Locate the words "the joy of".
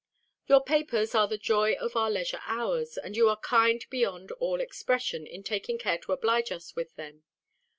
1.27-1.95